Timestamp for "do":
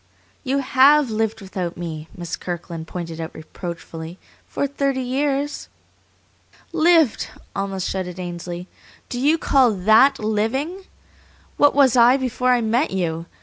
9.09-9.19